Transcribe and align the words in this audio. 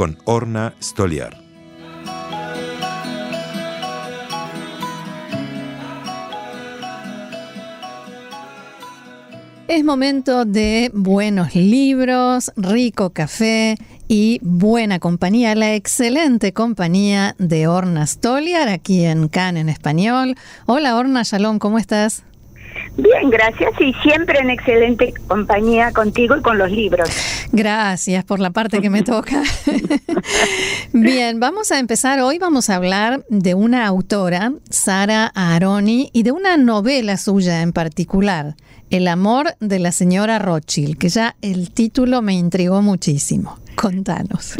con 0.00 0.16
Orna 0.24 0.72
Stoliar. 0.82 1.36
Es 9.68 9.84
momento 9.84 10.46
de 10.46 10.90
buenos 10.94 11.54
libros, 11.54 12.50
rico 12.56 13.10
café 13.10 13.76
y 14.08 14.40
buena 14.40 15.00
compañía, 15.00 15.54
la 15.54 15.74
excelente 15.74 16.54
compañía 16.54 17.34
de 17.36 17.66
Orna 17.66 18.06
Stoliar 18.06 18.70
aquí 18.70 19.04
en 19.04 19.28
Can 19.28 19.58
en 19.58 19.68
español. 19.68 20.34
Hola 20.64 20.96
Orna, 20.96 21.24
Shalom, 21.24 21.58
¿cómo 21.58 21.78
estás? 21.78 22.24
Bien, 22.96 23.30
gracias 23.30 23.72
y 23.80 23.94
siempre 24.02 24.38
en 24.40 24.50
excelente 24.50 25.14
compañía 25.26 25.92
contigo 25.92 26.36
y 26.36 26.42
con 26.42 26.58
los 26.58 26.70
libros. 26.70 27.08
Gracias 27.52 28.24
por 28.24 28.40
la 28.40 28.50
parte 28.50 28.80
que 28.80 28.90
me 28.90 29.02
toca. 29.02 29.42
Bien, 30.92 31.40
vamos 31.40 31.72
a 31.72 31.78
empezar. 31.78 32.20
Hoy 32.20 32.38
vamos 32.38 32.68
a 32.68 32.76
hablar 32.76 33.24
de 33.28 33.54
una 33.54 33.86
autora, 33.86 34.52
Sara 34.68 35.26
Aroni, 35.34 36.10
y 36.12 36.22
de 36.22 36.32
una 36.32 36.56
novela 36.56 37.16
suya 37.16 37.62
en 37.62 37.72
particular, 37.72 38.54
El 38.90 39.08
amor 39.08 39.54
de 39.60 39.78
la 39.78 39.92
señora 39.92 40.38
Rothschild, 40.38 40.98
que 40.98 41.08
ya 41.08 41.36
el 41.42 41.70
título 41.70 42.22
me 42.22 42.34
intrigó 42.34 42.82
muchísimo. 42.82 43.58
Contanos. 43.76 44.56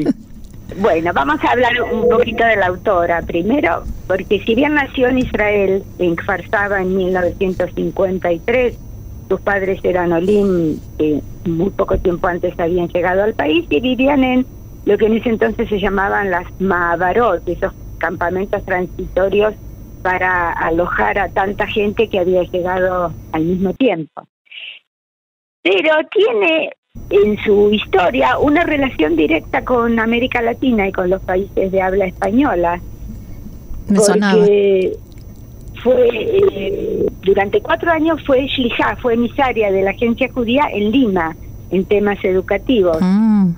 Bueno, 0.76 1.12
vamos 1.12 1.42
a 1.44 1.52
hablar 1.52 1.72
un 1.82 2.08
poquito 2.08 2.44
de 2.44 2.56
la 2.56 2.66
autora. 2.66 3.22
Primero, 3.22 3.82
porque 4.06 4.40
si 4.40 4.54
bien 4.54 4.74
nació 4.74 5.08
en 5.08 5.18
Israel, 5.18 5.82
en 5.98 6.16
Kfar 6.16 6.44
en 6.80 6.96
1953, 6.96 8.78
sus 9.28 9.40
padres 9.40 9.80
eran 9.84 10.12
Olim, 10.12 10.78
que 10.98 11.20
muy 11.44 11.70
poco 11.70 11.98
tiempo 11.98 12.26
antes 12.26 12.58
habían 12.58 12.88
llegado 12.88 13.22
al 13.22 13.34
país 13.34 13.66
y 13.70 13.80
vivían 13.80 14.24
en 14.24 14.46
lo 14.84 14.96
que 14.98 15.06
en 15.06 15.16
ese 15.16 15.30
entonces 15.30 15.68
se 15.68 15.78
llamaban 15.78 16.30
las 16.30 16.46
Mahabarot, 16.60 17.46
esos 17.48 17.72
campamentos 17.98 18.64
transitorios 18.64 19.54
para 20.02 20.52
alojar 20.52 21.18
a 21.18 21.28
tanta 21.28 21.66
gente 21.66 22.08
que 22.08 22.18
había 22.18 22.42
llegado 22.42 23.12
al 23.32 23.44
mismo 23.44 23.74
tiempo. 23.74 24.22
Pero 25.62 25.94
tiene 26.10 26.72
en 27.10 27.36
su 27.44 27.70
historia 27.72 28.38
una 28.38 28.64
relación 28.64 29.16
directa 29.16 29.64
con 29.64 29.98
América 29.98 30.42
Latina 30.42 30.88
y 30.88 30.92
con 30.92 31.10
los 31.10 31.22
países 31.22 31.70
de 31.70 31.82
habla 31.82 32.06
española. 32.06 32.80
Me 33.88 33.96
porque 33.98 34.98
fue 35.82 36.08
eh, 36.12 37.06
durante 37.22 37.60
cuatro 37.60 37.90
años 37.90 38.20
fue 38.26 38.46
Shlijá, 38.46 38.96
fue 39.00 39.14
emisaria 39.14 39.72
de 39.72 39.82
la 39.82 39.90
agencia 39.90 40.30
judía 40.32 40.64
en 40.72 40.90
Lima 40.90 41.36
en 41.70 41.84
temas 41.84 42.22
educativos. 42.24 42.98
Mm. 43.00 43.52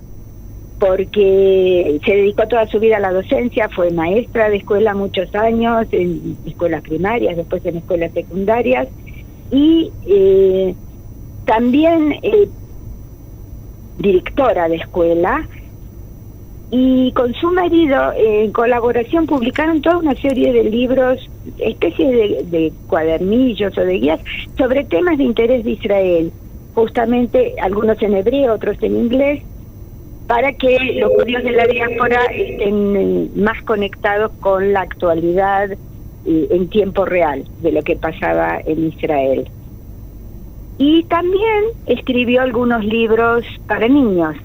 Porque 0.78 2.00
se 2.05 2.12
dedicó 2.16 2.48
toda 2.48 2.66
su 2.66 2.80
vida 2.80 2.97
a 2.97 3.00
la 3.00 3.12
docencia, 3.12 3.69
fue 3.69 3.91
maestra 3.92 4.50
de 4.50 4.56
escuela 4.56 4.94
muchos 4.94 5.33
años, 5.34 5.86
en 5.92 6.36
escuelas 6.44 6.83
primarias, 6.83 7.36
después 7.36 7.64
en 7.64 7.77
escuelas 7.77 8.12
secundarias, 8.12 8.88
y 9.53 9.93
eh, 10.06 10.75
también 11.44 12.19
eh, 12.22 12.49
directora 14.02 14.68
de 14.68 14.76
escuela, 14.76 15.46
y 16.74 17.12
con 17.12 17.34
su 17.34 17.50
marido 17.50 18.14
en 18.16 18.50
colaboración 18.50 19.26
publicaron 19.26 19.82
toda 19.82 19.98
una 19.98 20.14
serie 20.14 20.54
de 20.54 20.64
libros, 20.64 21.18
especies 21.58 22.50
de, 22.50 22.72
cuadernillos 22.88 23.76
o 23.76 23.82
de 23.82 23.92
guías 23.98 24.20
sobre 24.56 24.84
temas 24.84 25.18
de 25.18 25.24
interés 25.24 25.64
de 25.64 25.72
Israel, 25.72 26.32
justamente 26.74 27.54
algunos 27.60 28.00
en 28.00 28.14
hebreo, 28.14 28.54
otros 28.54 28.78
en 28.80 28.96
inglés, 28.96 29.42
para 30.26 30.50
que 30.54 30.78
los 30.98 31.12
judíos 31.12 31.44
de 31.44 31.52
la 31.52 31.66
diáspora 31.66 32.24
estén 32.34 32.96
eh, 32.96 33.28
más 33.36 33.62
conectados 33.64 34.32
con 34.40 34.72
la 34.72 34.80
actualidad 34.80 35.72
eh, 35.72 36.46
en 36.50 36.70
tiempo 36.70 37.04
real 37.04 37.44
de 37.60 37.72
lo 37.72 37.82
que 37.82 37.96
pasaba 37.96 38.58
en 38.64 38.88
Israel. 38.88 39.46
Y 40.78 41.05
también 41.05 41.65
escribió 41.87 42.43
algunos 42.43 42.84
libros 42.84 43.44
para 43.66 43.88
niños. 43.88 44.37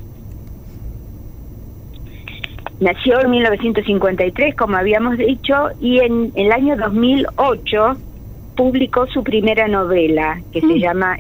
Nació 2.80 3.20
en 3.22 3.32
1953, 3.32 4.56
como 4.56 4.78
habíamos 4.78 5.18
dicho, 5.18 5.70
y 5.82 6.00
en, 6.00 6.32
el 6.36 6.52
año 6.52 6.78
2008 6.78 7.98
publicó 8.56 9.08
su 9.08 9.24
primera 9.24 9.68
novela, 9.68 10.42
que 10.52 10.62
se 10.62 10.68
mm. 10.68 10.78
llama 10.78 11.18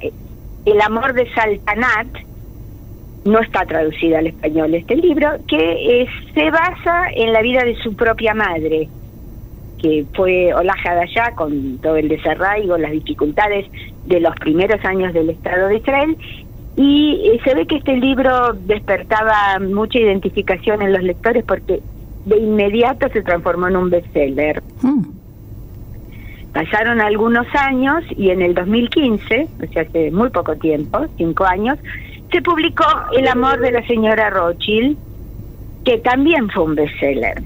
El 0.65 0.81
amor 0.81 1.13
de 1.13 1.27
Saltanat. 1.33 2.07
No 3.25 3.39
está 3.39 3.65
traducida 3.65 4.19
al 4.19 4.27
español 4.27 4.75
este 4.75 4.95
libro, 4.97 5.29
que 5.47 6.07
se 6.33 6.51
basa 6.51 7.09
en 7.15 7.33
la 7.33 7.41
vida 7.41 7.63
de 7.63 7.75
su 7.77 7.95
propia 7.95 8.35
madre, 8.35 8.87
que 9.81 10.05
fue 10.15 10.53
Olaja 10.53 10.93
de 10.93 11.01
allá 11.01 11.31
con 11.35 11.79
todo 11.79 11.97
el 11.97 12.07
desarraigo, 12.07 12.77
las 12.77 12.91
dificultades 12.91 13.65
de 14.07 14.19
los 14.19 14.35
primeros 14.35 14.83
años 14.85 15.13
del 15.13 15.29
Estado 15.29 15.67
de 15.67 15.77
Israel. 15.77 16.17
Y 16.75 17.21
eh, 17.25 17.39
se 17.43 17.55
ve 17.55 17.65
que 17.65 17.77
este 17.77 17.97
libro 17.97 18.53
despertaba 18.53 19.59
mucha 19.59 19.99
identificación 19.99 20.81
en 20.81 20.93
los 20.93 21.03
lectores 21.03 21.43
porque 21.45 21.81
de 22.25 22.37
inmediato 22.37 23.07
se 23.09 23.21
transformó 23.21 23.67
en 23.67 23.77
un 23.77 23.89
bestseller. 23.89 24.61
Mm. 24.81 25.03
Pasaron 26.53 27.01
algunos 27.01 27.47
años 27.55 28.03
y 28.15 28.29
en 28.29 28.41
el 28.41 28.53
2015, 28.53 29.47
o 29.63 29.73
sea, 29.73 29.83
hace 29.83 30.11
muy 30.11 30.29
poco 30.29 30.55
tiempo, 30.55 31.05
cinco 31.17 31.45
años, 31.45 31.77
se 32.31 32.41
publicó 32.41 32.85
El 33.15 33.27
amor 33.27 33.59
de 33.59 33.71
la 33.71 33.85
señora 33.87 34.29
Rothschild, 34.29 34.97
que 35.85 35.97
también 35.99 36.49
fue 36.49 36.63
un 36.63 36.75
bestseller 36.75 37.43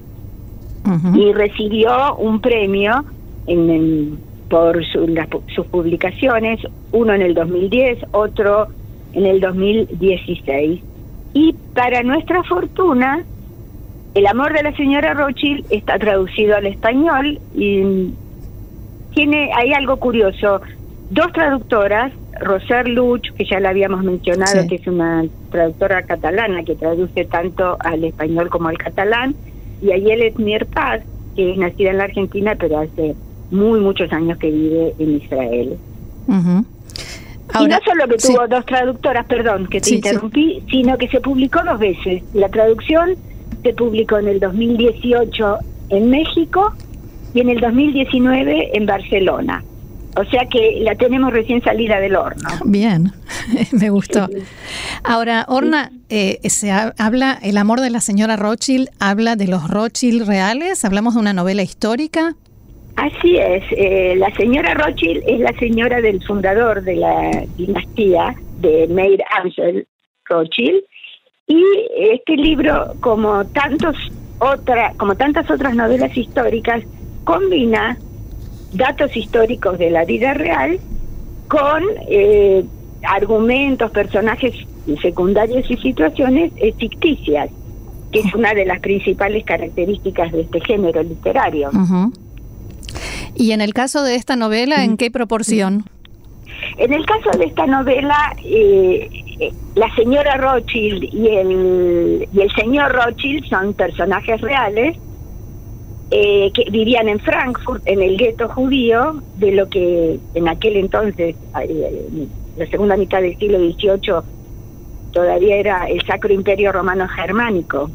y 1.14 1.32
recibió 1.34 2.16
un 2.16 2.42
premio 2.42 3.06
en, 3.48 4.18
por 4.52 4.84
sus 4.86 5.66
publicaciones, 5.68 6.60
uno 6.92 7.14
en 7.14 7.22
el 7.22 7.34
2010, 7.34 8.00
otro 8.12 8.68
en 9.14 9.26
el 9.26 9.40
2016. 9.40 10.82
Y 11.34 11.56
para 11.74 12.04
nuestra 12.04 12.44
fortuna, 12.44 13.24
El 14.14 14.28
amor 14.28 14.52
de 14.52 14.64
la 14.64 14.76
señora 14.76 15.14
Rothschild 15.14 15.66
está 15.70 15.98
traducido 15.98 16.58
al 16.58 16.66
español 16.66 17.40
y 17.56 18.12
tiene 19.14 19.52
hay 19.56 19.72
algo 19.72 19.96
curioso. 19.96 20.60
Dos 21.12 21.32
traductoras, 21.32 22.12
Roser 22.42 22.90
Luch, 22.90 23.32
que 23.38 23.46
ya 23.46 23.62
la 23.62 23.70
habíamos 23.70 24.04
mencionado, 24.04 24.68
que 24.68 24.76
es 24.76 24.88
una 24.88 25.24
traductora 25.50 26.02
catalana 26.04 26.64
que 26.66 26.76
traduce 26.76 27.24
tanto 27.24 27.78
al 27.80 28.04
español 28.04 28.50
como 28.50 28.68
al 28.68 28.78
catalán, 28.78 29.34
y 29.82 29.92
Ayelet 29.94 30.36
Paz, 30.74 31.02
que 31.38 31.52
es 31.52 31.58
nacida 31.58 31.92
en 31.92 31.98
la 32.00 32.04
Argentina, 32.04 32.56
pero 32.60 32.80
hace 32.80 33.16
muy 33.52 33.80
muchos 33.80 34.12
años 34.12 34.38
que 34.38 34.50
vive 34.50 34.94
en 35.00 35.18
Israel. 35.18 35.78
y 36.28 37.68
no 37.68 37.78
solo 37.86 38.08
que 38.08 38.18
tuvo 38.18 38.48
dos 38.48 38.66
traductoras, 38.66 39.26
perdón, 39.26 39.68
que 39.68 39.82
te 39.82 39.96
interrumpí, 39.96 40.64
sino 40.70 40.98
que 40.98 41.08
se 41.10 41.20
publicó 41.20 41.64
dos 41.64 41.80
veces. 41.80 42.24
La 42.34 42.50
traducción 42.50 43.16
se 43.64 43.74
publicó 43.74 44.18
en 44.18 44.28
el 44.28 44.40
2018 44.40 45.58
en 45.90 46.10
México 46.10 46.74
y 47.34 47.42
en 47.42 47.50
el 47.50 47.60
2019 47.60 48.78
en 48.78 48.86
Barcelona. 48.86 49.64
O 50.18 50.26
sea 50.26 50.46
que 50.46 50.80
la 50.82 50.96
tenemos 50.96 51.32
recién 51.32 51.64
salida 51.64 52.00
del 52.00 52.16
horno. 52.16 52.50
Bien, 52.66 53.14
me 53.72 53.90
gustó. 53.90 54.28
Ahora, 55.04 55.46
Orna, 55.48 55.92
eh, 56.10 56.40
se 56.50 56.72
habla, 56.72 57.40
el 57.42 57.58
amor 57.58 57.80
de 57.80 57.90
la 57.90 58.02
señora 58.02 58.36
Rothschild, 58.36 58.90
habla 59.00 59.38
de 59.38 59.48
los 59.48 59.70
Rothschild 59.70 60.28
reales, 60.28 60.84
hablamos 60.84 61.14
de 61.14 61.22
una 61.22 61.34
novela 61.34 61.64
histórica. 61.64 62.36
Así 62.96 63.38
es, 63.38 63.64
eh, 63.72 64.16
la 64.18 64.34
señora 64.36 64.74
Rothschild 64.74 65.24
es 65.26 65.40
la 65.40 65.54
señora 65.58 66.02
del 66.02 66.22
fundador 66.24 66.84
de 66.84 66.96
la 66.96 67.46
dinastía 67.56 68.36
de 68.60 68.88
Meir 68.88 69.22
Angel 69.42 69.88
Rothschild 70.26 70.84
y 71.48 71.64
este 71.96 72.36
libro, 72.36 72.94
como 73.00 73.46
tantos 73.48 73.96
otra, 74.40 74.94
como 74.98 75.16
tantas 75.16 75.50
otras 75.50 75.76
novelas 75.76 76.16
históricas, 76.16 76.84
combina 77.24 77.98
datos 78.74 79.16
históricos 79.16 79.78
de 79.78 79.90
la 79.90 80.06
vida 80.06 80.34
real 80.34 80.80
con 81.48 81.84
eh, 82.08 82.64
argumentos, 83.04 83.92
personajes 83.92 84.56
secundarios 85.02 85.70
y 85.70 85.78
situaciones 85.78 86.52
eh, 86.58 86.74
ficticias. 86.78 87.50
que 88.12 88.20
es 88.20 88.36
una 88.36 88.54
de 88.54 88.66
las 88.66 88.82
principales 88.82 89.46
características 89.46 90.34
de 90.34 90.42
este 90.42 90.60
género 90.62 91.02
literario. 91.02 91.70
Y 93.36 93.52
en 93.52 93.62
el 93.62 93.74
caso 93.74 94.04
de 94.04 94.16
esta 94.16 94.36
novela, 94.36 94.84
¿en 94.84 94.98
qué 94.98 95.10
proporción? 95.10 95.86
En 96.78 96.94
el 96.94 97.06
caso 97.06 97.38
de 97.38 97.46
esta 97.46 97.66
novela, 97.66 98.34
eh, 98.44 99.10
eh, 99.40 99.52
la 99.76 99.94
señora 99.96 100.36
Rothschild 100.38 101.04
y 101.04 101.28
el, 101.28 102.28
y 102.32 102.42
el 102.42 102.52
señor 102.54 102.92
Rothschild 102.92 103.46
son 103.50 103.74
personajes 103.74 104.40
reales 104.42 104.98
eh, 106.12 106.52
que 106.54 106.70
vivían 106.70 107.08
en 107.08 107.20
Frankfurt, 107.20 107.82
en 107.86 108.02
el 108.02 108.18
gueto 108.18 108.50
judío, 108.50 109.22
de 109.38 109.52
lo 109.54 109.70
que 109.70 110.20
en 110.34 110.48
aquel 110.48 110.76
entonces, 110.76 111.36
la 112.58 112.66
segunda 112.68 112.98
mitad 112.98 113.22
del 113.22 113.38
siglo 113.38 113.60
XVIII, 113.60 114.22
todavía 115.14 115.56
era 115.56 115.86
el 115.86 116.06
Sacro 116.06 116.34
Imperio 116.34 116.72
Romano 116.72 117.08
Germánico, 117.08 117.90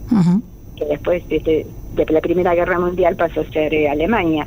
que 0.76 0.84
después 0.86 1.22
este, 1.28 1.66
de 1.94 2.06
la 2.06 2.20
Primera 2.20 2.54
Guerra 2.54 2.78
Mundial 2.78 3.16
pasó 3.16 3.40
a 3.40 3.50
ser 3.52 3.88
Alemania. 3.88 4.46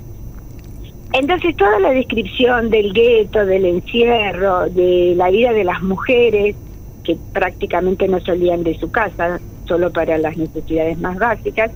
Entonces 1.14 1.56
toda 1.56 1.80
la 1.80 1.92
descripción 1.92 2.70
del 2.70 2.94
gueto, 2.94 3.46
del 3.46 3.66
encierro, 3.66 4.70
de 4.70 5.14
la 5.16 5.30
vida 5.30 5.52
de 5.54 5.64
las 5.64 5.82
mujeres, 5.82 6.56
que 7.04 7.18
prácticamente 7.34 8.08
no 8.08 8.20
salían 8.20 8.64
de 8.64 8.78
su 8.78 8.92
casa, 8.92 9.40
solo 9.68 9.92
para 9.92 10.18
las 10.18 10.38
necesidades 10.38 11.00
más 11.00 11.18
básicas, 11.18 11.72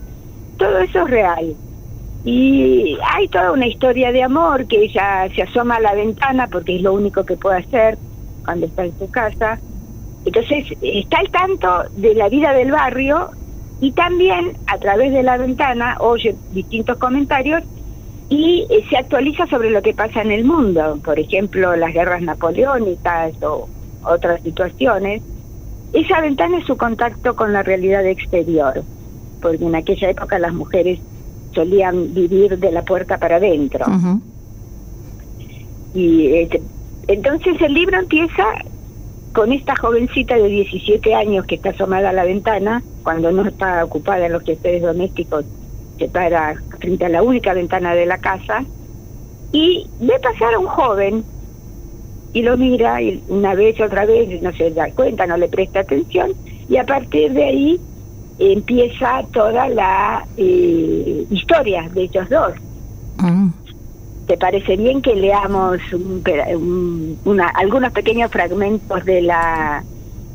todo 0.58 0.80
eso 0.80 1.00
es 1.06 1.10
real. 1.10 1.56
Y 2.26 2.98
hay 3.14 3.28
toda 3.28 3.52
una 3.52 3.68
historia 3.68 4.12
de 4.12 4.24
amor 4.24 4.68
que 4.68 4.84
ella 4.84 5.28
se 5.36 5.42
asoma 5.42 5.76
a 5.76 5.82
la 5.82 5.94
ventana 5.94 6.48
porque 6.48 6.76
es 6.76 6.82
lo 6.82 6.94
único 6.94 7.26
que 7.26 7.36
puede 7.36 7.60
hacer 7.60 7.98
cuando 8.46 8.68
está 8.68 8.86
en 8.86 8.98
su 8.98 9.10
casa. 9.10 9.60
Entonces 10.26 10.66
está 10.82 11.18
al 11.18 11.30
tanto 11.32 11.84
de 11.98 12.14
la 12.16 12.30
vida 12.30 12.54
del 12.54 12.72
barrio 12.72 13.32
y 13.82 13.92
también 13.92 14.58
a 14.68 14.78
través 14.78 15.12
de 15.12 15.24
la 15.24 15.38
ventana 15.38 15.98
oye 16.00 16.36
distintos 16.52 16.98
comentarios 16.98 17.64
y 18.30 18.66
eh, 18.70 18.86
se 18.90 18.98
actualiza 18.98 19.48
sobre 19.48 19.70
lo 19.70 19.82
que 19.82 19.94
pasa 19.94 20.22
en 20.22 20.32
el 20.32 20.46
mundo, 20.46 21.00
por 21.04 21.20
ejemplo, 21.20 21.76
las 21.76 21.94
guerras 21.94 22.22
napoleónicas 22.22 23.34
o 23.44 23.68
otras 24.04 24.42
situaciones. 24.42 25.22
Esa 25.94 26.22
ventana 26.22 26.58
es 26.58 26.66
su 26.66 26.78
contacto 26.78 27.36
con 27.36 27.54
la 27.54 27.64
realidad 27.64 28.06
exterior, 28.06 28.84
porque 29.42 29.64
en 29.64 29.76
aquella 29.76 30.10
época 30.10 30.40
las 30.40 30.54
mujeres 30.54 31.00
solían 31.54 32.14
vivir 32.14 32.58
de 32.58 32.72
la 32.72 32.82
puerta 32.82 33.18
para 33.18 33.36
adentro. 33.36 33.86
Y 35.94 36.34
este, 36.34 36.62
entonces 37.08 37.62
el 37.62 37.74
libro 37.74 38.00
empieza 38.00 38.44
con 39.34 39.52
esta 39.52 39.76
jovencita 39.76 40.36
de 40.36 40.48
17 40.48 41.14
años 41.14 41.46
que 41.46 41.56
está 41.56 41.70
asomada 41.70 42.10
a 42.10 42.14
la 42.14 42.24
ventana, 42.24 42.84
cuando 43.04 43.32
no 43.32 43.48
está 43.48 43.84
ocupada 43.84 44.26
en 44.26 44.34
los 44.34 44.44
quehaceres 44.44 44.82
domésticos 44.82 45.46
se 45.98 46.08
para 46.08 46.56
frente 46.84 47.06
a 47.06 47.10
la 47.10 47.24
única 47.24 47.54
ventana 47.54 47.96
de 47.96 48.06
la 48.06 48.18
casa 48.18 48.66
y 49.54 49.88
ve 50.02 50.20
pasar 50.22 50.54
a 50.54 50.60
un 50.60 50.68
joven 50.68 51.24
y 52.34 52.42
lo 52.42 52.58
mira 52.58 53.02
y 53.02 53.24
una 53.30 53.56
vez 53.56 53.80
otra 53.80 54.06
vez 54.06 54.42
no 54.42 54.52
se 54.52 54.72
da 54.72 54.92
cuenta, 54.92 55.26
no 55.26 55.38
le 55.38 55.48
presta 55.48 55.80
atención 55.80 56.34
y 56.68 56.76
a 56.76 56.86
partir 56.86 57.32
de 57.32 57.44
ahí 57.44 57.82
empieza 58.38 59.24
toda 59.32 59.70
la 59.70 60.26
eh, 60.36 61.26
historia 61.30 61.90
de 61.94 62.04
ellos 62.04 62.30
dos. 62.30 62.54
Mm. 63.20 63.50
¿Te 64.28 64.38
parece 64.38 64.76
bien 64.76 65.02
que 65.02 65.16
leamos 65.16 65.80
una, 67.26 67.48
algunos 67.50 67.94
pequeños 67.94 68.30
fragmentos 68.32 69.06
de 69.06 69.22
la 69.22 69.84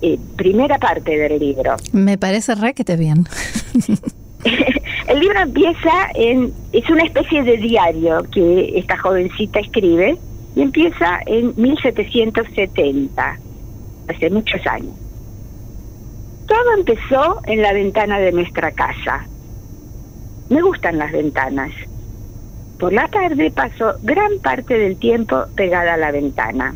eh, 0.01 0.19
primera 0.37 0.79
parte 0.79 1.17
del 1.17 1.39
libro? 1.39 1.77
Me 1.93 2.17
parece 2.17 2.55
re 2.55 2.73
que 2.73 2.85
te 2.85 2.97
bien. 2.97 3.27
El 5.09 5.21
libro 5.21 5.41
empieza 5.41 6.09
en, 6.15 6.53
es 6.73 6.89
una 6.91 7.03
especie 7.03 7.43
de 7.43 7.57
diario 7.57 8.23
que 8.33 8.79
esta 8.79 8.97
jovencita 8.97 9.61
escribe 9.61 10.17
y 10.55 10.63
empieza 10.63 11.21
en 11.27 11.55
1770, 11.57 13.39
hace 14.09 14.31
muchos 14.31 14.67
años. 14.67 14.95
Todo 16.47 16.75
empezó 16.77 17.41
en 17.45 17.63
la 17.63 17.73
ventana 17.73 18.19
de 18.19 18.33
nuestra 18.33 18.71
casa. 18.73 19.27
Me 20.49 20.63
gustan 20.63 20.99
las 20.99 21.13
ventanas. 21.13 21.71
Por 22.79 22.93
la 22.93 23.09
tarde 23.09 23.51
paso 23.51 23.95
gran 24.03 24.39
parte 24.39 24.79
del 24.79 24.97
tiempo 24.99 25.45
pegada 25.57 25.95
a 25.95 25.99
la 25.99 26.13
ventana. 26.13 26.75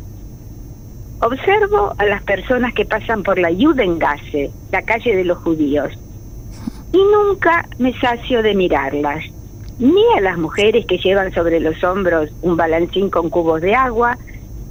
Observo 1.21 1.95
a 1.97 2.05
las 2.05 2.21
personas 2.23 2.73
que 2.73 2.85
pasan 2.85 3.23
por 3.23 3.39
la 3.39 3.49
Judengasse, 3.49 4.51
la 4.71 4.81
calle 4.81 5.15
de 5.15 5.23
los 5.23 5.37
judíos 5.37 5.97
y 6.93 6.97
nunca 6.97 7.67
me 7.79 7.93
sacio 7.99 8.43
de 8.43 8.53
mirarlas, 8.53 9.25
ni 9.79 10.03
a 10.15 10.21
las 10.21 10.37
mujeres 10.37 10.85
que 10.85 10.99
llevan 10.99 11.33
sobre 11.33 11.59
los 11.59 11.83
hombros 11.83 12.29
un 12.41 12.55
balancín 12.55 13.09
con 13.09 13.29
cubos 13.29 13.61
de 13.61 13.73
agua, 13.73 14.17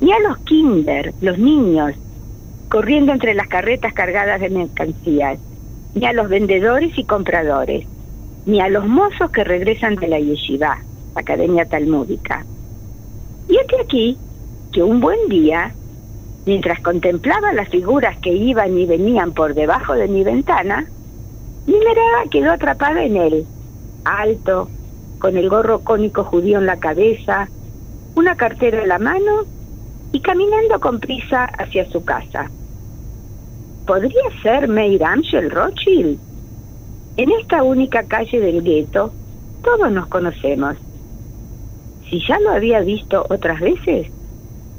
ni 0.01 0.13
a 0.13 0.19
los 0.21 0.39
kinder, 0.39 1.13
los 1.21 1.37
niños, 1.37 1.93
corriendo 2.71 3.13
entre 3.13 3.35
las 3.35 3.49
carretas 3.49 3.93
cargadas 3.93 4.41
de 4.41 4.51
mercancías, 4.51 5.39
ni 5.95 6.07
a 6.07 6.13
los 6.13 6.29
vendedores 6.29 6.97
y 6.97 7.05
compradores, 7.05 7.87
ni 8.47 8.61
a 8.61 8.69
los 8.69 8.87
mozos 8.87 9.31
que 9.33 9.45
regresan 9.45 9.97
de 9.97 10.09
la 10.09 10.21
yeshiva, 10.21 10.79
academia 11.17 11.67
talmúdica. 11.67 12.47
Y 13.49 13.57
este 13.57 13.77
aquí 13.83 14.17
que 14.73 14.83
un 14.83 15.01
buen 15.01 15.29
día, 15.29 15.75
mientras 16.47 16.81
contemplaba 16.81 17.53
las 17.53 17.69
figuras 17.69 18.17
que 18.19 18.33
iban 18.33 18.79
y 18.79 18.87
venían 18.87 19.33
por 19.33 19.55
debajo 19.55 19.95
de 19.95 20.09
mi 20.09 20.25
ventana, 20.25 20.87
mirada 21.67 22.25
quedó 22.31 22.53
atrapada 22.53 23.05
en 23.05 23.17
él, 23.17 23.47
alto, 24.05 24.69
con 25.19 25.37
el 25.37 25.49
gorro 25.49 25.81
cónico 25.81 26.25
judío 26.25 26.59
en 26.59 26.67
la 26.67 26.79
cabeza, 26.79 27.49
una 28.17 28.37
cartera 28.37 28.83
en 28.83 28.89
la 28.89 28.99
mano 28.99 29.43
y 30.13 30.21
caminando 30.21 30.81
con 30.81 31.01
prisa 31.01 31.45
hacia 31.45 31.89
su 31.91 32.05
casa. 32.05 32.51
¿Podría 33.87 34.23
ser 34.43 34.69
Meir 34.69 35.05
Amschel 35.05 35.51
Rothschild? 35.51 36.19
En 37.17 37.31
esta 37.31 37.63
única 37.63 38.05
calle 38.05 38.41
del 38.41 38.63
gueto, 38.63 39.13
todos 39.63 39.91
nos 39.93 40.07
conocemos. 40.09 40.77
Si 42.09 42.23
ya 42.27 42.39
lo 42.41 42.51
había 42.51 42.81
visto 42.81 43.27
otras 43.31 43.61
veces, 43.61 44.09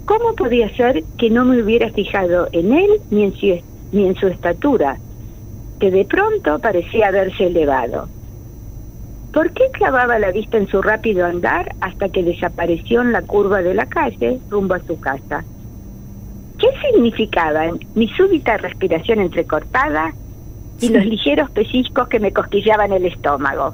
¿cómo 0.06 0.33
podía 0.35 0.69
ser 0.75 1.03
que 1.18 1.30
no 1.30 1.45
me 1.45 1.62
hubiera 1.62 1.89
fijado 1.91 2.47
en 2.51 2.74
él 2.74 2.89
ni 3.09 3.24
en 3.24 3.33
ni 3.91 4.07
en 4.07 4.15
su 4.15 4.27
estatura, 4.27 4.97
que 5.83 5.91
de 5.91 6.06
pronto 6.06 6.59
parecía 6.59 7.09
haberse 7.09 7.47
elevado. 7.47 8.07
¿Por 9.33 9.52
qué 9.52 9.66
clavaba 9.73 10.18
la 10.18 10.31
vista 10.31 10.56
en 10.56 10.69
su 10.69 10.81
rápido 10.81 11.25
andar 11.25 11.75
hasta 11.81 12.07
que 12.07 12.23
desapareció 12.23 13.02
en 13.02 13.11
la 13.11 13.21
curva 13.21 13.61
de 13.61 13.73
la 13.73 13.85
calle 13.87 14.40
rumbo 14.49 14.75
a 14.75 14.80
su 14.80 14.97
casa? 15.02 15.44
¿Qué 16.57 16.68
significaban 16.80 17.80
mi 17.95 18.07
súbita 18.07 18.56
respiración 18.56 19.19
entrecortada 19.19 20.13
y 20.80 20.87
los 20.87 21.06
ligeros 21.06 21.52
pellizcos 21.52 22.07
que 22.07 22.21
me 22.21 22.31
cosquillaban 22.31 22.94
el 22.94 23.06
estómago? 23.06 23.73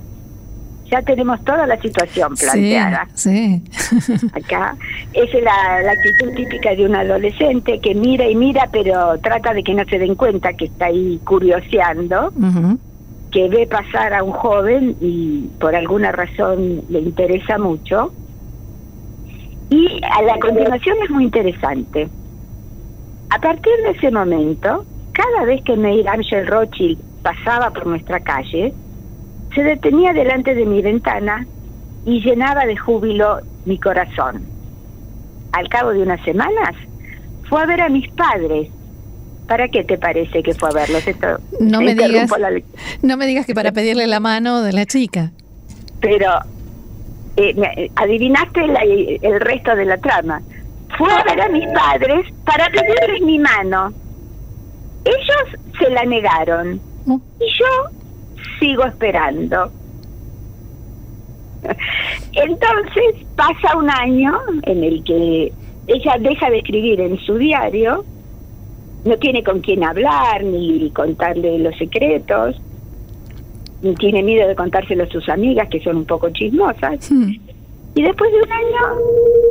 Ya 0.90 1.02
tenemos 1.02 1.44
toda 1.44 1.66
la 1.68 1.80
situación 1.82 2.36
planteada. 2.36 3.08
Sí, 3.14 3.64
Acá 4.34 4.76
es 5.14 5.30
la, 5.42 5.92
actitud 5.92 6.36
típica 6.36 6.76
de 6.76 6.86
un 6.86 6.96
adolescente 6.96 7.80
que 7.80 7.96
mira 7.96 8.28
y 8.28 8.36
mira, 8.36 8.68
pero 8.72 9.18
trata 9.20 9.54
de 9.54 9.64
que 9.64 9.74
no 9.74 9.84
se 9.86 10.00
den 10.00 10.16
cuenta 10.16 10.54
que 10.54 10.66
está 10.66 10.86
ahí 10.86 11.20
curioseando, 11.26 12.32
que 13.32 13.48
ve 13.50 13.68
pasar 13.68 14.14
a 14.14 14.24
un 14.24 14.32
joven 14.32 14.96
y 15.00 15.50
por 15.60 15.76
alguna 15.76 16.12
razón 16.12 16.82
le 16.90 17.00
interesa 17.00 17.58
mucho. 17.58 18.12
Y 19.70 20.02
a 20.04 20.22
la 20.24 20.40
continuación 20.40 20.98
es 21.04 21.10
muy 21.12 21.26
interesante. 21.26 22.10
A 23.30 23.40
partir 23.40 23.74
de 23.84 23.92
ese 23.92 24.10
momento, 24.10 24.86
cada 25.12 25.46
vez 25.46 25.62
que 25.64 25.76
Meir 25.76 26.10
Angel 26.10 26.48
Rothschild 26.48 26.98
pasaba 27.22 27.70
por 27.72 27.86
nuestra 27.86 28.20
calle, 28.20 28.74
se 29.60 29.66
detenía 29.66 30.14
delante 30.14 30.56
de 30.56 30.66
mi 30.66 30.82
ventana 30.82 31.46
y 32.06 32.22
llenaba 32.22 32.66
de 32.66 32.78
júbilo 32.78 33.42
mi 33.66 33.78
corazón. 33.78 34.46
Al 35.52 35.68
cabo 35.68 35.92
de 35.92 36.02
unas 36.02 36.24
semanas, 36.24 36.76
fue 37.50 37.62
a 37.62 37.66
ver 37.66 37.82
a 37.82 37.90
mis 37.90 38.10
padres. 38.12 38.70
¿Para 39.50 39.68
qué 39.68 39.84
te 39.84 39.98
parece 39.98 40.44
que 40.44 40.54
fue 40.54 40.70
a 40.70 40.72
verlos? 40.72 41.06
Esto, 41.06 41.40
no, 41.60 41.82
me 41.82 41.94
digas, 41.94 42.30
no 43.02 43.18
me 43.18 43.26
digas 43.26 43.46
que 43.46 43.54
para 43.54 43.74
pedirle 43.74 44.08
la 44.08 44.22
mano 44.22 44.62
de 44.62 44.72
la 44.72 44.86
chica. 44.86 45.32
Pero 46.00 46.32
eh, 47.36 47.92
adivinaste 47.96 48.62
el 49.22 49.40
resto 49.42 49.76
de 49.76 49.86
la 49.86 49.98
trama. 49.98 50.42
Fue 50.98 51.12
a 51.12 51.24
ver 51.24 51.42
a 51.42 51.50
mis 51.50 51.68
padres 51.74 52.28
para 52.46 52.70
pedirles 52.70 53.22
mi 53.24 53.40
mano. 53.40 53.92
Ellos 55.04 55.62
se 55.78 55.90
la 55.90 56.06
negaron. 56.06 56.80
Y 57.40 57.46
yo 57.60 57.99
sigo 58.60 58.86
esperando. 58.86 59.72
Entonces 62.34 63.26
pasa 63.36 63.78
un 63.78 63.90
año 63.90 64.40
en 64.64 64.84
el 64.84 65.04
que 65.04 65.52
ella 65.88 66.16
deja 66.20 66.50
de 66.50 66.60
escribir 66.60 67.02
en 67.02 67.18
su 67.20 67.36
diario, 67.38 68.06
no 69.06 69.18
tiene 69.18 69.44
con 69.44 69.60
quién 69.62 69.84
hablar 69.84 70.44
ni 70.44 70.90
contarle 70.92 71.60
los 71.60 71.76
secretos, 71.78 72.62
ni 73.82 73.96
tiene 73.96 74.24
miedo 74.24 74.48
de 74.48 74.56
contárselo 74.56 75.04
a 75.04 75.08
sus 75.08 75.28
amigas, 75.30 75.68
que 75.70 75.82
son 75.82 75.98
un 75.98 76.06
poco 76.06 76.30
chismosas. 76.30 77.10
Y 77.12 78.04
después 78.04 78.32
de 78.32 78.38
un 78.38 78.52
año, 78.52 79.02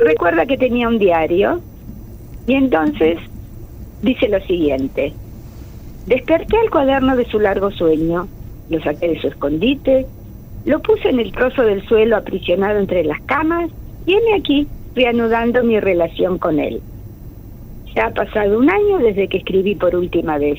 recuerda 0.01 0.47
que 0.47 0.57
tenía 0.57 0.89
un 0.89 0.99
diario 0.99 1.61
y 2.47 2.55
entonces 2.55 3.19
dice 4.03 4.29
lo 4.29 4.41
siguiente. 4.41 5.13
Desperté 6.07 6.57
el 6.63 6.71
cuaderno 6.71 7.17
de 7.17 7.27
su 7.27 7.41
largo 7.41 7.71
sueño, 7.71 8.29
lo 8.69 8.81
saqué 8.81 9.09
de 9.09 9.21
su 9.21 9.29
escondite, 9.29 10.07
lo 10.65 10.81
puse 10.81 11.09
en 11.09 11.21
el 11.21 11.33
trozo 11.33 11.63
del 11.63 11.87
suelo 11.87 12.17
aprisionado 12.17 12.79
entre 12.79 13.05
las 13.05 13.21
camas 13.23 13.71
y 14.07 14.17
aquí, 14.35 14.67
reanudando 14.95 15.63
mi 15.63 15.79
relación 15.81 16.39
con 16.39 16.59
él. 16.59 16.81
Ya 17.95 18.07
ha 18.07 18.11
pasado 18.11 18.59
un 18.59 18.71
año 18.71 18.99
desde 18.99 19.29
que 19.29 19.39
escribí 19.39 19.75
por 19.75 19.95
última 19.95 20.39
vez. 20.39 20.59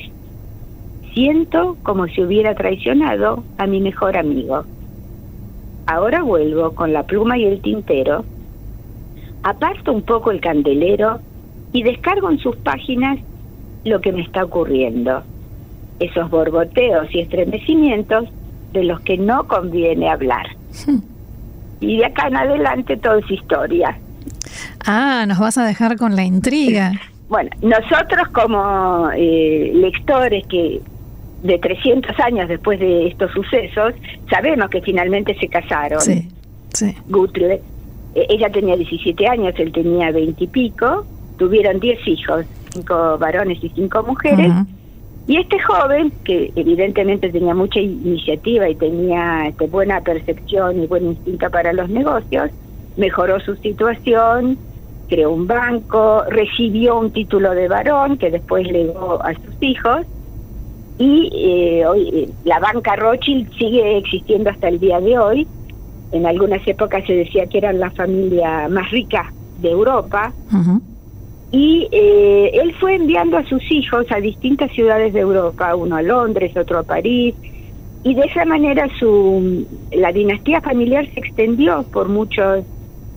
Siento 1.14 1.76
como 1.82 2.06
si 2.06 2.22
hubiera 2.22 2.54
traicionado 2.54 3.42
a 3.58 3.66
mi 3.66 3.80
mejor 3.80 4.16
amigo. 4.16 4.64
Ahora 5.86 6.22
vuelvo 6.22 6.74
con 6.74 6.92
la 6.92 7.02
pluma 7.02 7.38
y 7.38 7.44
el 7.44 7.60
tintero, 7.60 8.24
aparto 9.42 9.92
un 9.92 10.02
poco 10.02 10.30
el 10.30 10.40
candelero 10.40 11.18
y 11.72 11.82
descargo 11.82 12.30
en 12.30 12.38
sus 12.38 12.56
páginas 12.56 13.18
lo 13.84 14.00
que 14.00 14.12
me 14.12 14.22
está 14.22 14.44
ocurriendo. 14.44 15.22
Esos 16.00 16.30
borboteos 16.30 17.14
y 17.14 17.20
estremecimientos 17.20 18.28
de 18.72 18.84
los 18.84 19.00
que 19.00 19.16
no 19.16 19.46
conviene 19.46 20.08
hablar. 20.08 20.46
Y 21.80 21.98
de 21.98 22.06
acá 22.06 22.28
en 22.28 22.36
adelante 22.36 22.96
todo 22.96 23.16
es 23.16 23.30
historia. 23.30 23.96
Ah, 24.84 25.24
nos 25.26 25.38
vas 25.38 25.58
a 25.58 25.64
dejar 25.64 25.96
con 25.96 26.16
la 26.16 26.24
intriga. 26.24 26.92
Bueno, 27.28 27.50
nosotros 27.62 28.28
como 28.32 29.10
eh, 29.14 29.70
lectores 29.74 30.46
que 30.46 30.80
de 31.42 31.58
300 31.58 32.18
años 32.20 32.48
después 32.48 32.78
de 32.80 33.06
estos 33.08 33.30
sucesos, 33.32 33.94
sabemos 34.28 34.68
que 34.68 34.82
finalmente 34.82 35.34
se 35.38 35.48
casaron. 35.48 36.00
Sí, 36.00 36.28
sí. 36.74 36.94
Gutle, 37.08 37.62
eh, 38.14 38.26
ella 38.28 38.50
tenía 38.50 38.76
17 38.76 39.26
años, 39.26 39.54
él 39.58 39.72
tenía 39.72 40.10
20 40.10 40.44
y 40.44 40.46
pico, 40.48 41.06
tuvieron 41.38 41.80
10 41.80 42.08
hijos, 42.08 42.44
cinco 42.72 43.16
varones 43.18 43.62
y 43.62 43.70
cinco 43.70 44.02
mujeres. 44.02 44.50
Ujú. 44.50 44.66
Y 45.30 45.36
este 45.36 45.60
joven, 45.60 46.12
que 46.24 46.52
evidentemente 46.56 47.30
tenía 47.30 47.54
mucha 47.54 47.78
iniciativa 47.78 48.68
y 48.68 48.74
tenía 48.74 49.46
este, 49.46 49.68
buena 49.68 50.00
percepción 50.00 50.82
y 50.82 50.88
buen 50.88 51.06
instinto 51.06 51.48
para 51.50 51.72
los 51.72 51.88
negocios, 51.88 52.50
mejoró 52.96 53.38
su 53.38 53.54
situación, 53.54 54.58
creó 55.08 55.30
un 55.30 55.46
banco, 55.46 56.24
recibió 56.28 56.98
un 56.98 57.12
título 57.12 57.52
de 57.52 57.68
varón 57.68 58.18
que 58.18 58.32
después 58.32 58.66
legó 58.72 59.22
a 59.22 59.32
sus 59.34 59.54
hijos 59.60 60.04
y 60.98 61.30
eh, 61.32 61.86
hoy 61.86 62.08
eh, 62.12 62.28
la 62.42 62.58
banca 62.58 62.96
Rothschild 62.96 63.52
sigue 63.56 63.98
existiendo 63.98 64.50
hasta 64.50 64.66
el 64.66 64.80
día 64.80 65.00
de 65.00 65.16
hoy. 65.16 65.46
En 66.10 66.26
algunas 66.26 66.66
épocas 66.66 67.06
se 67.06 67.12
decía 67.12 67.46
que 67.46 67.58
eran 67.58 67.78
la 67.78 67.92
familia 67.92 68.68
más 68.68 68.90
rica 68.90 69.32
de 69.60 69.70
Europa. 69.70 70.32
Y 71.52 71.88
eh, 71.90 72.50
él 72.54 72.74
fue 72.78 72.94
enviando 72.94 73.36
a 73.38 73.44
sus 73.44 73.62
hijos 73.72 74.06
a 74.10 74.20
distintas 74.20 74.70
ciudades 74.72 75.12
de 75.12 75.20
Europa, 75.20 75.74
uno 75.74 75.96
a 75.96 76.02
Londres, 76.02 76.56
otro 76.56 76.78
a 76.78 76.82
París, 76.84 77.34
y 78.04 78.14
de 78.14 78.22
esa 78.22 78.44
manera 78.44 78.88
su 78.98 79.66
la 79.92 80.12
dinastía 80.12 80.60
familiar 80.60 81.06
se 81.12 81.20
extendió 81.20 81.82
por 81.92 82.08
muchos 82.08 82.64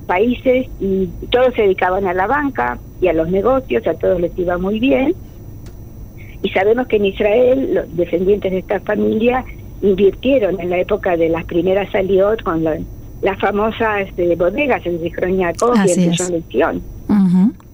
países 0.08 0.68
y 0.82 1.08
todos 1.30 1.54
se 1.56 1.62
dedicaban 1.62 2.06
a 2.08 2.14
la 2.14 2.28
banca 2.28 2.78
y 3.00 3.08
a 3.08 3.14
los 3.14 3.30
negocios, 3.30 3.86
a 3.88 3.94
todos 3.94 4.20
les 4.20 4.38
iba 4.38 4.58
muy 4.58 4.80
bien. 4.80 5.14
Y 6.42 6.50
sabemos 6.50 6.88
que 6.88 6.98
en 6.98 7.06
Israel 7.06 7.74
los 7.76 7.96
descendientes 7.96 8.52
de 8.52 8.58
esta 8.60 8.80
familia 8.82 9.46
invirtieron 9.82 10.60
en 10.60 10.70
la 10.70 10.80
época 10.80 11.16
de 11.16 11.30
las 11.30 11.46
primeras 11.46 11.94
aliot 11.96 12.42
con 12.44 12.64
la- 12.64 12.80
las 13.22 13.40
famosas 13.40 14.08
eh, 14.18 14.36
bodegas 14.36 14.86
en 14.86 15.00
Zichron 15.00 15.40
y 15.40 15.44
en 15.44 16.00
es. 16.12 16.84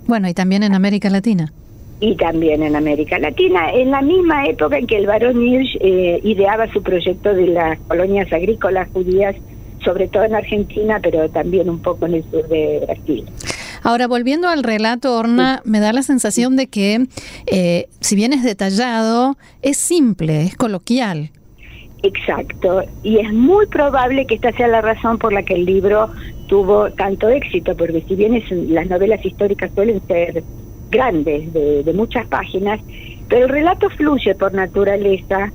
Bueno, 0.10 0.28
y 0.28 0.34
también 0.34 0.64
en 0.64 0.74
América 0.74 1.08
Latina. 1.12 1.54
y 2.02 2.16
también 2.16 2.64
en 2.64 2.76
América 2.76 3.20
Latina, 3.20 3.72
en 3.72 3.92
la 3.92 4.02
misma 4.02 4.46
época 4.46 4.78
en 4.80 4.88
que 4.88 4.98
el 4.98 5.06
barón 5.06 5.46
Hirsch 5.46 5.78
eh, 5.82 6.20
ideaba 6.24 6.66
su 6.74 6.82
proyecto 6.82 7.32
de 7.34 7.46
las 7.48 7.78
colonias 7.88 8.32
agrícolas 8.34 8.90
judías, 8.92 9.36
sobre 9.86 10.08
todo 10.08 10.24
en 10.24 10.34
Argentina, 10.34 11.00
pero 11.04 11.30
también 11.30 11.70
un 11.70 11.80
poco 11.80 12.08
en 12.08 12.16
el 12.16 12.24
sur 12.32 12.48
de 12.48 12.80
Brasil. 12.88 13.26
Ahora, 13.84 14.08
volviendo 14.08 14.48
al 14.48 14.64
relato, 14.64 15.16
Orna, 15.16 15.62
me 15.64 15.80
da 15.80 15.94
la 15.94 16.02
sensación 16.02 16.56
de 16.56 16.68
que, 16.68 17.06
eh, 17.48 17.88
si 18.00 18.16
bien 18.16 18.34
es 18.34 18.44
detallado, 18.44 19.38
es 19.62 19.78
simple, 19.78 20.42
es 20.44 20.56
coloquial. 20.56 21.30
Exacto, 22.02 22.82
y 23.04 23.18
es 23.20 23.32
muy 23.34 23.68
probable 23.68 24.26
que 24.26 24.36
esta 24.36 24.54
sea 24.54 24.70
la 24.70 24.82
razón 24.82 25.18
por 25.18 25.34
la 25.34 25.44
que 25.44 25.56
el 25.56 25.66
libro 25.66 26.10
tuvo 26.50 26.92
tanto 26.94 27.30
éxito, 27.30 27.76
porque 27.78 28.04
si 28.08 28.16
bien 28.16 28.34
es- 28.34 28.52
las 28.52 28.88
novelas 28.88 29.24
históricas 29.24 29.72
suelen 29.76 30.02
ser 30.08 30.44
grandes, 30.90 31.54
de, 31.54 31.94
muchas 31.94 32.28
páginas, 32.28 32.82
pero 33.28 33.46
el 33.46 33.52
relato 33.52 33.88
fluye 33.92 34.34
por 34.34 34.54
naturaleza, 34.54 35.54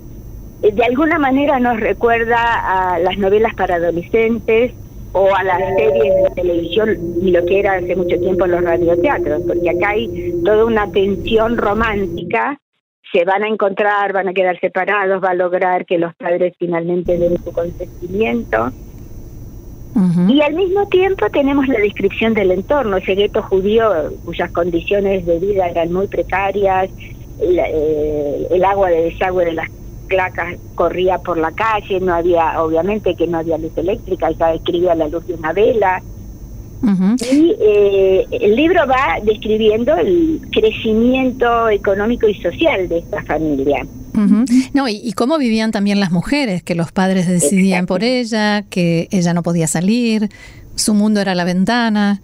eh, 0.63 0.73
de 0.73 0.85
alguna 0.85 1.19
manera 1.19 1.59
nos 1.59 1.81
recuerda 1.81 2.37
a 2.37 2.99
las 3.01 3.19
novelas 3.19 3.53
para 3.57 3.75
adolescentes 3.75 4.75
o 5.11 5.35
a 5.35 5.43
las 5.43 5.59
series 5.77 6.15
de 6.15 6.31
televisión 6.37 6.89
y 7.21 7.33
lo 7.33 7.45
que 7.45 7.59
era 7.59 7.75
hace 7.75 7.97
mucho 7.97 8.17
tiempo 8.21 8.47
los 8.47 8.63
radioteatros, 8.63 9.43
porque 9.49 9.71
acá 9.71 9.91
hay 9.91 10.09
toda 10.45 10.65
una 10.65 10.91
tensión 10.93 11.57
romántica 11.59 12.59
se 13.13 13.25
van 13.25 13.45
a 13.45 13.49
encontrar, 13.49 14.13
van 14.13 14.29
a 14.29 14.35
quedar 14.35 14.59
separados, 14.59 15.23
va 15.23 15.31
a 15.31 15.35
lograr 15.35 15.87
que 15.87 15.99
los 15.99 16.15
padres 16.17 16.55
finalmente 16.59 17.17
den 17.17 17.37
su 17.45 17.53
consentimiento. 17.53 18.73
Y 20.29 20.41
al 20.41 20.55
mismo 20.55 20.87
tiempo 20.89 21.31
tenemos 21.31 21.69
la 21.69 21.79
descripción 21.79 22.35
del 22.35 22.51
entorno, 22.51 22.97
ese 22.97 23.15
gueto 23.15 23.43
judío 23.43 24.13
cuyas 24.25 24.51
condiciones 24.51 25.25
de 25.25 25.39
vida 25.39 25.69
eran 25.69 25.93
muy 25.93 26.09
precarias, 26.09 26.91
el, 27.39 27.59
eh, 27.59 28.65
agua 28.67 28.91
de 28.91 29.05
desagüe 29.05 29.45
de 29.45 29.53
las 29.53 29.69
placas 30.09 30.57
corría 30.75 31.19
por 31.19 31.39
la 31.39 31.53
calle, 31.53 32.01
no 32.01 32.15
había, 32.15 32.61
obviamente 32.63 33.15
que 33.15 33.27
no 33.27 33.39
había 33.39 33.59
luz 33.59 33.77
eléctrica, 33.77 34.31
ya 34.33 34.55
escribía 34.55 34.93
a 34.93 34.97
la 34.97 35.09
luz 35.09 35.27
de 35.27 35.35
una 35.35 35.53
vela, 35.53 36.03
Y 37.33 37.57
eh, 37.61 38.27
el 38.31 38.57
libro 38.57 38.87
va 38.87 39.19
describiendo 39.23 39.97
el 39.97 40.41
crecimiento 40.53 41.69
económico 41.71 42.29
y 42.29 42.35
social 42.43 42.89
de 42.89 42.99
esta 42.99 43.23
familia. 43.25 43.87
Ujú. 44.15 44.45
No, 44.75 44.89
y, 44.89 45.01
y 45.03 45.13
cómo 45.13 45.39
vivían 45.39 45.73
también 45.73 45.99
las 45.99 46.13
mujeres, 46.13 46.63
que 46.63 46.75
los 46.75 46.93
padres 46.93 47.27
decidían 47.27 47.87
por 47.87 48.05
ella, 48.05 48.63
que 48.69 49.09
ella 49.11 49.35
no 49.35 49.43
podía 49.43 49.67
salir, 49.67 50.29
su 50.75 50.95
mundo 50.95 51.21
era 51.21 51.35
la 51.35 51.45
ventana. 51.45 52.21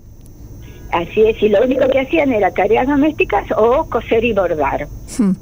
Así 0.92 1.22
es, 1.22 1.40
y 1.42 1.48
lo 1.48 1.62
único 1.62 1.88
que 1.88 2.00
hacían 2.00 2.32
era 2.32 2.50
tareas 2.50 2.86
domésticas 2.86 3.44
o 3.56 3.84
coser 3.88 4.24
y 4.24 4.32
bordar. 4.32 4.88
Hmm. 5.18 5.32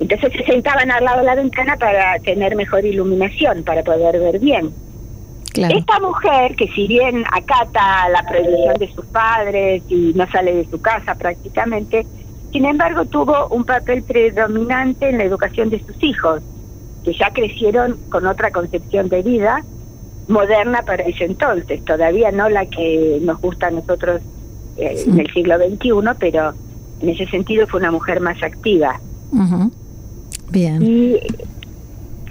Entonces 0.00 0.32
se 0.32 0.44
sentaban 0.44 0.90
al 0.90 1.04
lado 1.04 1.18
de 1.18 1.24
la 1.24 1.34
ventana 1.34 1.76
para 1.76 2.18
tener 2.20 2.54
mejor 2.54 2.84
iluminación, 2.84 3.64
para 3.64 3.82
poder 3.82 4.20
ver 4.20 4.38
bien. 4.38 4.70
Claro. 5.58 5.78
Esta 5.78 6.00
mujer, 6.00 6.56
que 6.56 6.68
si 6.68 6.86
bien 6.86 7.24
acata 7.32 8.08
la 8.10 8.22
prohibición 8.28 8.74
de 8.78 8.92
sus 8.94 9.04
padres 9.06 9.82
y 9.88 10.12
no 10.14 10.26
sale 10.30 10.54
de 10.54 10.64
su 10.70 10.80
casa 10.80 11.14
prácticamente, 11.16 12.06
sin 12.52 12.64
embargo 12.64 13.04
tuvo 13.06 13.48
un 13.48 13.64
papel 13.64 14.02
predominante 14.02 15.08
en 15.08 15.18
la 15.18 15.24
educación 15.24 15.70
de 15.70 15.80
sus 15.84 16.02
hijos, 16.02 16.42
que 17.04 17.12
ya 17.14 17.30
crecieron 17.32 17.96
con 18.10 18.26
otra 18.26 18.50
concepción 18.50 19.08
de 19.08 19.22
vida 19.22 19.64
moderna 20.28 20.82
para 20.82 21.02
ese 21.04 21.24
entonces, 21.24 21.84
todavía 21.84 22.30
no 22.30 22.48
la 22.48 22.66
que 22.66 23.18
nos 23.22 23.40
gusta 23.40 23.68
a 23.68 23.70
nosotros 23.70 24.20
eh, 24.76 25.02
en 25.06 25.18
el 25.18 25.32
siglo 25.32 25.56
XXI, 25.58 25.90
pero 26.18 26.52
en 27.00 27.08
ese 27.08 27.26
sentido 27.26 27.66
fue 27.66 27.80
una 27.80 27.90
mujer 27.90 28.20
más 28.20 28.40
activa. 28.42 29.00
Bien. 30.50 30.82
Y 30.82 31.16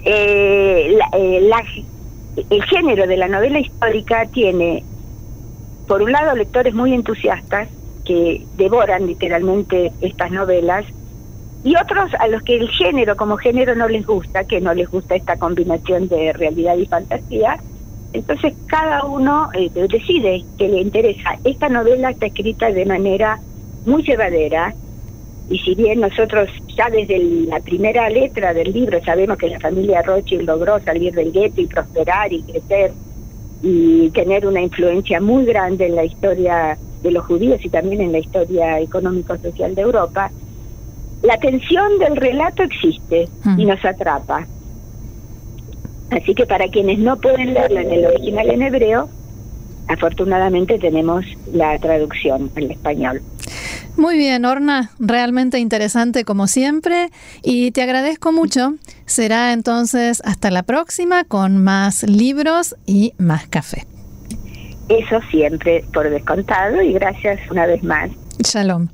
eh, 0.04 0.96
la- 0.96 1.18
eh, 1.18 1.40
la- 1.42 1.64
el 2.50 2.64
género 2.64 3.06
de 3.06 3.16
la 3.16 3.28
novela 3.28 3.60
histórica 3.60 4.26
tiene, 4.26 4.84
por 5.86 6.02
un 6.02 6.12
lado, 6.12 6.34
lectores 6.36 6.74
muy 6.74 6.94
entusiastas 6.94 7.68
que 8.04 8.44
devoran 8.56 9.06
literalmente 9.06 9.92
estas 10.00 10.30
novelas, 10.30 10.84
y 11.64 11.74
otros 11.76 12.10
a 12.18 12.28
los 12.28 12.42
que 12.42 12.56
el 12.56 12.68
género 12.70 13.16
como 13.16 13.36
género 13.36 13.74
no 13.74 13.88
les 13.88 14.06
gusta, 14.06 14.44
que 14.44 14.60
no 14.60 14.72
les 14.74 14.88
gusta 14.88 15.16
esta 15.16 15.36
combinación 15.36 16.08
de 16.08 16.32
realidad 16.32 16.76
y 16.76 16.86
fantasía. 16.86 17.58
Entonces 18.12 18.54
cada 18.66 19.04
uno 19.04 19.50
eh, 19.54 19.68
decide 19.74 20.44
que 20.56 20.68
le 20.68 20.80
interesa. 20.80 21.38
Esta 21.44 21.68
novela 21.68 22.10
está 22.10 22.26
escrita 22.26 22.70
de 22.70 22.86
manera 22.86 23.38
muy 23.84 24.02
llevadera, 24.02 24.74
y 25.50 25.58
si 25.58 25.74
bien 25.74 26.00
nosotros 26.00 26.48
ya 26.78 26.88
desde 26.90 27.16
el- 27.16 27.46
la 27.48 27.58
primera 27.60 28.08
letra 28.08 28.54
del 28.54 28.72
libro 28.72 29.02
sabemos 29.04 29.36
que 29.36 29.48
la 29.50 29.58
familia 29.58 30.00
Rothschild 30.02 30.46
logró 30.46 30.78
salir 30.80 31.12
del 31.12 31.32
gueto 31.32 31.60
y 31.60 31.66
prosperar 31.66 32.32
y 32.32 32.42
crecer 32.42 32.92
y 33.62 34.10
tener 34.10 34.46
una 34.46 34.60
influencia 34.62 35.20
muy 35.20 35.44
grande 35.44 35.86
en 35.86 35.96
la 35.96 36.04
historia 36.04 36.78
de 37.02 37.10
los 37.10 37.24
judíos 37.26 37.60
y 37.64 37.68
también 37.68 38.00
en 38.00 38.12
la 38.12 38.18
historia 38.18 38.78
económico-social 38.80 39.74
de 39.74 39.82
Europa, 39.82 40.30
la 41.22 41.36
tensión 41.38 41.98
del 41.98 42.14
relato 42.16 42.62
existe 42.62 43.28
y 43.56 43.64
Mm. 43.64 43.68
nos 43.68 43.84
atrapa. 43.84 44.46
Así 46.10 46.34
que 46.34 46.46
para 46.46 46.68
quienes 46.68 46.98
no 47.00 47.16
pueden 47.16 47.54
leerla 47.54 47.82
en 47.82 47.92
el 47.92 48.06
original 48.06 48.50
en 48.50 48.62
hebreo, 48.62 49.08
afortunadamente 49.88 50.78
tenemos 50.78 51.24
la 51.52 51.76
traducción 51.78 52.50
al 52.56 52.70
español. 52.70 53.20
Muy 53.98 54.16
bien, 54.16 54.44
Orna, 54.44 54.90
realmente 55.00 55.58
interesante 55.58 56.24
como 56.24 56.46
siempre 56.46 57.10
y 57.42 57.72
te 57.72 57.82
agradezco 57.82 58.30
mucho. 58.30 58.74
Será 59.06 59.52
entonces 59.52 60.22
hasta 60.24 60.52
la 60.52 60.62
próxima 60.62 61.24
con 61.24 61.62
más 61.64 62.04
libros 62.04 62.76
y 62.86 63.12
más 63.18 63.48
café. 63.48 63.86
Eso 64.88 65.20
siempre 65.32 65.84
por 65.92 66.08
descontado 66.08 66.80
y 66.80 66.92
gracias 66.92 67.40
una 67.50 67.66
vez 67.66 67.82
más. 67.82 68.10
Shalom. 68.38 68.88